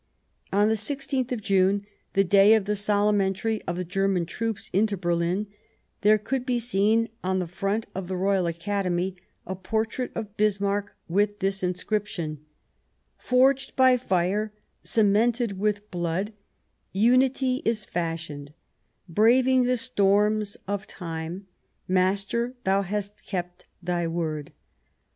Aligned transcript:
On 0.51 0.67
the 0.67 0.73
i6th 0.73 1.31
of 1.31 1.43
June, 1.43 1.85
the 2.13 2.23
day 2.23 2.55
of 2.55 2.65
the 2.65 2.75
solemn 2.75 3.21
entry 3.21 3.61
of 3.67 3.77
the 3.77 3.83
German 3.85 4.25
troops 4.25 4.67
into 4.73 4.97
Berlin, 4.97 5.45
there 6.01 6.17
could 6.17 6.43
be 6.43 6.57
seen 6.57 7.07
on 7.23 7.37
the 7.37 7.45
front 7.45 7.85
of 7.93 8.07
the 8.07 8.17
Royal 8.17 8.45
Academ}'^ 8.45 9.15
a 9.45 9.53
portrait 9.53 10.11
of 10.15 10.35
Bismarck 10.37 10.95
with 11.07 11.37
this 11.37 11.61
inscription:" 11.61 12.43
Forged 13.19 13.75
by 13.75 13.95
fire, 13.95 14.51
cemented 14.81 15.59
with 15.59 15.91
blood, 15.91 16.33
unity 16.91 17.61
is 17.63 17.85
fashioned, 17.85 18.53
braving 19.07 19.65
the 19.65 19.77
storms 19.77 20.57
of 20.67 20.87
time. 20.87 21.45
Master, 21.87 22.55
thou 22.63 22.81
hast 22.81 23.23
kept 23.23 23.67
thy 23.83 24.07
word." 24.07 24.51